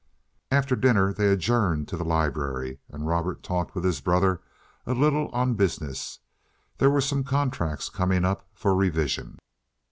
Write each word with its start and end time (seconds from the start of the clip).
After 0.49 0.75
dinner 0.75 1.13
they 1.13 1.27
adjourned 1.31 1.87
to 1.89 1.95
the 1.95 2.03
library, 2.03 2.79
and 2.89 3.05
Robert 3.05 3.43
talked 3.43 3.75
with 3.75 3.83
his 3.83 4.01
brother 4.01 4.41
a 4.87 4.95
little 4.95 5.27
on 5.29 5.53
business. 5.53 6.21
There 6.79 6.89
were 6.89 7.01
some 7.01 7.23
contracts 7.23 7.87
coming 7.87 8.25
up 8.25 8.47
for 8.55 8.73
revision. 8.73 9.37